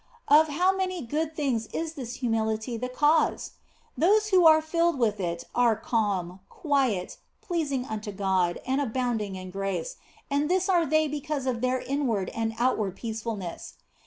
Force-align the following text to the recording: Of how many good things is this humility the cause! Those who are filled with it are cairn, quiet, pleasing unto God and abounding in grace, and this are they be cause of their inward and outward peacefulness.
Of 0.29 0.47
how 0.47 0.75
many 0.75 1.03
good 1.05 1.35
things 1.35 1.67
is 1.67 1.93
this 1.93 2.15
humility 2.15 2.75
the 2.75 2.89
cause! 2.89 3.51
Those 3.95 4.29
who 4.29 4.47
are 4.47 4.59
filled 4.59 4.97
with 4.97 5.19
it 5.19 5.43
are 5.53 5.75
cairn, 5.75 6.39
quiet, 6.49 7.19
pleasing 7.41 7.85
unto 7.85 8.11
God 8.11 8.59
and 8.65 8.81
abounding 8.81 9.35
in 9.35 9.51
grace, 9.51 9.97
and 10.27 10.49
this 10.49 10.67
are 10.67 10.87
they 10.87 11.07
be 11.07 11.21
cause 11.21 11.45
of 11.45 11.61
their 11.61 11.79
inward 11.79 12.29
and 12.29 12.55
outward 12.57 12.95
peacefulness. 12.95 13.75